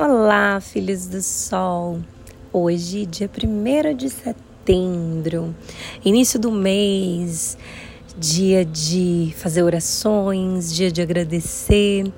Olá, 0.00 0.60
filhos 0.60 1.08
do 1.08 1.20
sol! 1.20 1.98
Hoje, 2.52 3.04
dia 3.04 3.28
1 3.28 3.96
de 3.96 4.08
setembro, 4.08 5.52
início 6.04 6.38
do 6.38 6.52
mês, 6.52 7.58
dia 8.18 8.64
de 8.64 9.32
fazer 9.36 9.62
orações, 9.62 10.74
dia 10.74 10.90
de 10.90 11.00
agradecer, 11.00 12.12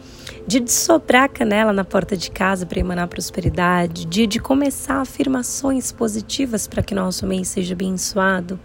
dia 0.47 0.61
de 0.61 0.73
soprar 0.73 1.25
a 1.25 1.29
canela 1.29 1.73
na 1.73 1.85
porta 1.85 2.17
de 2.17 2.31
casa 2.31 2.65
para 2.65 2.81
emanar 2.81 3.07
prosperidade, 3.07 4.07
dia 4.07 4.27
de 4.27 4.39
começar 4.39 5.01
afirmações 5.01 5.93
positivas 5.93 6.67
para 6.67 6.83
que 6.83 6.95
nosso 6.95 7.27
mês 7.27 7.49
seja 7.49 7.75
abençoado. 7.75 8.59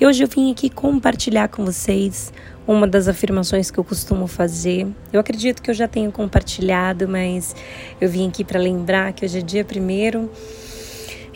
E 0.00 0.06
hoje 0.06 0.22
eu 0.22 0.28
vim 0.28 0.52
aqui 0.52 0.70
compartilhar 0.70 1.48
com 1.48 1.64
vocês 1.64 2.32
uma 2.66 2.86
das 2.86 3.08
afirmações 3.08 3.70
que 3.70 3.78
eu 3.78 3.84
costumo 3.84 4.26
fazer. 4.28 4.86
Eu 5.12 5.18
acredito 5.18 5.60
que 5.60 5.70
eu 5.70 5.74
já 5.74 5.88
tenho 5.88 6.12
compartilhado, 6.12 7.08
mas 7.08 7.56
eu 8.00 8.08
vim 8.08 8.28
aqui 8.28 8.44
para 8.44 8.60
lembrar 8.60 9.12
que 9.12 9.24
hoje 9.24 9.38
é 9.38 9.42
dia 9.42 9.64
primeiro. 9.64 10.30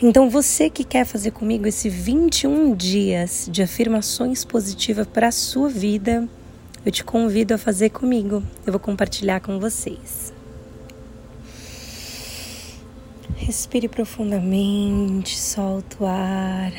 Então, 0.05 0.29
você 0.29 0.69
que 0.69 0.83
quer 0.83 1.05
fazer 1.05 1.31
comigo 1.31 1.65
esse 1.65 1.87
21 1.87 2.75
dias 2.75 3.47
de 3.49 3.63
afirmações 3.63 4.43
positivas 4.43 5.07
para 5.07 5.29
a 5.29 5.31
sua 5.31 5.69
vida, 5.69 6.27
eu 6.85 6.91
te 6.91 7.05
convido 7.05 7.53
a 7.53 7.57
fazer 7.57 7.89
comigo. 7.89 8.43
Eu 8.65 8.73
vou 8.73 8.81
compartilhar 8.81 9.39
com 9.39 9.61
vocês. 9.61 10.33
Respire 13.37 13.87
profundamente, 13.87 15.39
solta 15.39 15.95
o 16.03 16.05
ar. 16.05 16.73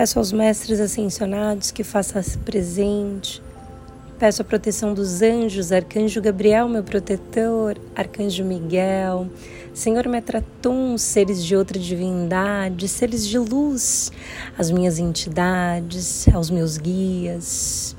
Peço 0.00 0.18
aos 0.18 0.32
mestres 0.32 0.80
ascensionados 0.80 1.70
que 1.70 1.84
façam 1.84 2.22
presente. 2.42 3.42
Peço 4.18 4.40
a 4.40 4.44
proteção 4.46 4.94
dos 4.94 5.20
anjos, 5.20 5.72
Arcanjo 5.72 6.22
Gabriel, 6.22 6.66
meu 6.70 6.82
protetor, 6.82 7.76
Arcanjo 7.94 8.42
Miguel, 8.42 9.28
Senhor 9.74 10.08
Metratum, 10.08 10.96
seres 10.96 11.44
de 11.44 11.54
outra 11.54 11.78
divindade, 11.78 12.88
seres 12.88 13.28
de 13.28 13.38
luz, 13.38 14.10
as 14.56 14.70
minhas 14.70 14.98
entidades, 14.98 16.26
aos 16.32 16.48
meus 16.48 16.78
guias. 16.78 17.94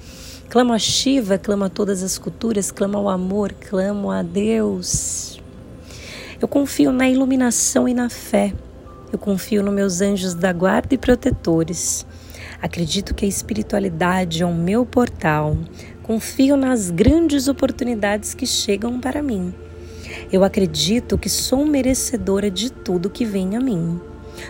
Clamo 0.49 0.73
a 0.73 0.79
Shiva, 0.79 1.37
clamo 1.37 1.65
a 1.65 1.69
todas 1.69 2.01
as 2.01 2.17
culturas, 2.17 2.71
clamo 2.71 2.97
ao 2.97 3.09
amor, 3.09 3.53
clamo 3.53 4.09
a 4.09 4.23
Deus. 4.23 5.39
Eu 6.41 6.47
confio 6.47 6.91
na 6.91 7.07
iluminação 7.07 7.87
e 7.87 7.93
na 7.93 8.09
fé. 8.09 8.55
Eu 9.11 9.19
confio 9.19 9.61
nos 9.61 9.73
meus 9.73 9.99
anjos 9.99 10.33
da 10.33 10.53
guarda 10.53 10.95
e 10.95 10.97
protetores. 10.97 12.05
Acredito 12.61 13.13
que 13.13 13.25
a 13.25 13.27
espiritualidade 13.27 14.41
é 14.41 14.45
o 14.45 14.53
meu 14.53 14.85
portal. 14.85 15.57
Confio 16.01 16.55
nas 16.55 16.89
grandes 16.89 17.49
oportunidades 17.49 18.33
que 18.33 18.45
chegam 18.45 19.01
para 19.01 19.21
mim. 19.21 19.53
Eu 20.31 20.45
acredito 20.45 21.17
que 21.17 21.27
sou 21.27 21.65
merecedora 21.65 22.49
de 22.49 22.71
tudo 22.71 23.09
que 23.09 23.25
vem 23.25 23.57
a 23.57 23.59
mim. 23.59 23.99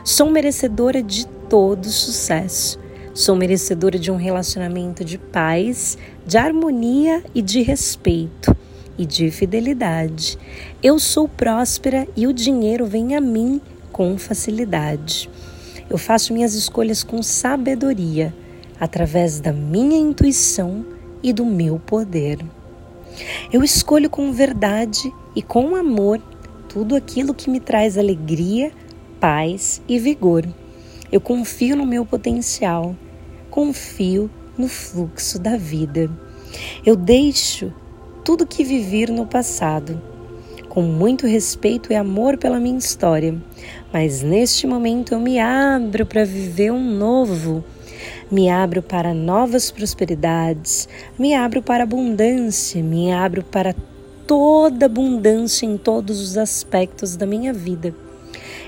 Sou 0.03 0.29
merecedora 0.29 1.01
de 1.01 1.25
todo 1.49 1.87
sucesso. 1.87 2.79
Sou 3.15 3.35
merecedora 3.35 3.97
de 3.97 4.11
um 4.11 4.15
relacionamento 4.15 5.03
de 5.03 5.17
paz, 5.17 5.97
de 6.25 6.37
harmonia 6.37 7.23
e 7.33 7.41
de 7.41 7.63
respeito 7.63 8.55
e 8.97 9.05
de 9.07 9.31
fidelidade. 9.31 10.37
Eu 10.83 10.99
sou 10.99 11.27
próspera 11.27 12.07
e 12.15 12.27
o 12.27 12.33
dinheiro 12.33 12.85
vem 12.85 13.15
a 13.15 13.21
mim 13.21 13.59
com 13.91 14.17
facilidade. 14.17 15.29
Eu 15.89 15.97
faço 15.97 16.33
minhas 16.33 16.53
escolhas 16.53 17.03
com 17.03 17.21
sabedoria, 17.21 18.33
através 18.79 19.39
da 19.39 19.51
minha 19.51 19.97
intuição 19.97 20.85
e 21.21 21.31
do 21.33 21.45
meu 21.45 21.79
poder. 21.79 22.39
Eu 23.51 23.63
escolho 23.63 24.09
com 24.09 24.31
verdade 24.31 25.13
e 25.35 25.41
com 25.41 25.75
amor 25.75 26.21
tudo 26.69 26.95
aquilo 26.95 27.33
que 27.33 27.49
me 27.49 27.59
traz 27.59 27.97
alegria, 27.97 28.71
paz 29.19 29.81
e 29.87 29.99
vigor. 29.99 30.47
Eu 31.11 31.19
confio 31.19 31.75
no 31.75 31.85
meu 31.85 32.05
potencial, 32.05 32.95
confio 33.49 34.31
no 34.57 34.67
fluxo 34.67 35.37
da 35.37 35.57
vida. 35.57 36.09
Eu 36.85 36.95
deixo 36.95 37.73
tudo 38.23 38.47
que 38.47 38.63
vivi 38.63 39.05
no 39.11 39.25
passado 39.25 40.01
com 40.71 40.81
muito 40.81 41.27
respeito 41.27 41.91
e 41.91 41.95
amor 41.97 42.37
pela 42.37 42.57
minha 42.57 42.77
história, 42.77 43.35
mas 43.91 44.21
neste 44.21 44.65
momento 44.65 45.13
eu 45.13 45.19
me 45.19 45.37
abro 45.37 46.05
para 46.05 46.23
viver 46.23 46.71
um 46.71 46.81
novo. 46.81 47.61
Me 48.31 48.49
abro 48.49 48.81
para 48.81 49.13
novas 49.13 49.69
prosperidades, 49.69 50.87
me 51.19 51.35
abro 51.35 51.61
para 51.61 51.83
abundância, 51.83 52.81
me 52.81 53.11
abro 53.11 53.43
para 53.43 53.75
toda 54.25 54.85
abundância 54.85 55.65
em 55.65 55.77
todos 55.77 56.21
os 56.21 56.37
aspectos 56.37 57.17
da 57.17 57.25
minha 57.25 57.51
vida. 57.51 57.93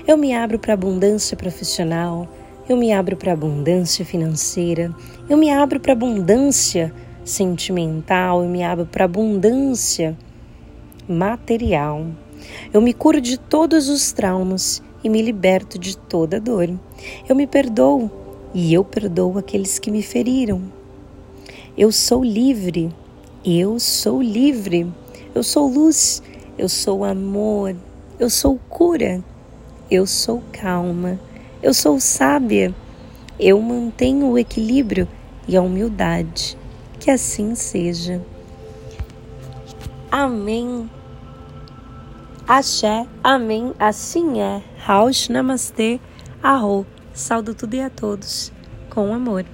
Eu 0.06 0.18
me 0.18 0.34
abro 0.34 0.58
para 0.58 0.74
abundância 0.74 1.38
profissional, 1.38 2.28
eu 2.68 2.76
me 2.76 2.92
abro 2.92 3.16
para 3.16 3.32
abundância 3.32 4.04
financeira, 4.04 4.94
eu 5.26 5.38
me 5.38 5.50
abro 5.50 5.80
para 5.80 5.94
abundância 5.94 6.92
sentimental, 7.24 8.42
eu 8.42 8.48
me 8.50 8.62
abro 8.62 8.84
para 8.84 9.06
abundância 9.06 10.14
material. 11.08 12.06
Eu 12.72 12.80
me 12.80 12.92
curo 12.92 13.20
de 13.20 13.38
todos 13.38 13.88
os 13.88 14.12
traumas 14.12 14.82
e 15.02 15.08
me 15.08 15.20
liberto 15.20 15.78
de 15.78 15.96
toda 15.96 16.40
dor. 16.40 16.70
Eu 17.28 17.36
me 17.36 17.46
perdoo 17.46 18.10
e 18.54 18.72
eu 18.72 18.84
perdoo 18.84 19.38
aqueles 19.38 19.78
que 19.78 19.90
me 19.90 20.02
feriram. 20.02 20.62
Eu 21.76 21.90
sou 21.90 22.24
livre. 22.24 22.94
Eu 23.44 23.78
sou 23.78 24.22
livre. 24.22 24.86
Eu 25.34 25.42
sou 25.42 25.68
luz. 25.68 26.22
Eu 26.56 26.68
sou 26.68 27.04
amor. 27.04 27.76
Eu 28.18 28.30
sou 28.30 28.58
cura. 28.68 29.22
Eu 29.90 30.06
sou 30.06 30.42
calma. 30.52 31.18
Eu 31.62 31.74
sou 31.74 31.98
sábia. 31.98 32.74
Eu 33.38 33.60
mantenho 33.60 34.28
o 34.28 34.38
equilíbrio 34.38 35.08
e 35.48 35.56
a 35.56 35.62
humildade. 35.62 36.56
Que 37.00 37.10
assim 37.10 37.54
seja. 37.54 38.22
Amém. 40.16 40.88
Axé, 42.46 43.04
amém, 43.20 43.74
assim 43.80 44.40
é. 44.40 44.62
Raush, 44.78 45.28
namastê, 45.28 45.98
arro. 46.40 46.86
Saldo 47.12 47.52
tudo 47.52 47.74
e 47.74 47.80
a 47.80 47.90
todos 47.90 48.52
com 48.90 49.12
amor. 49.12 49.44